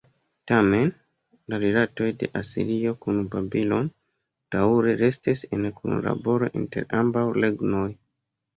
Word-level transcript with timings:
Tamen, 0.51 0.87
la 1.53 1.59
rilatoj 1.63 2.07
de 2.23 2.29
Asirio 2.41 2.95
kun 3.05 3.21
Babilono, 3.37 3.93
daŭre 4.57 4.97
restis 5.05 5.47
en 5.59 5.71
kunlaboro 5.79 6.53
inter 6.65 6.91
ambaŭ 7.05 7.29
regnoj. 7.41 7.87